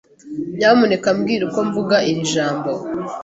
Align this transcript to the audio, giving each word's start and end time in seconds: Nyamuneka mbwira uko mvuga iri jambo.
Nyamuneka 0.57 1.07
mbwira 1.17 1.43
uko 1.49 1.59
mvuga 1.67 1.95
iri 2.09 2.21
jambo. 2.33 2.71